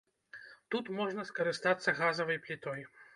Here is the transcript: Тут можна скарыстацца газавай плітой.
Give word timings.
Тут 0.75 0.87
можна 0.99 1.25
скарыстацца 1.31 1.93
газавай 1.99 2.41
плітой. 2.47 2.81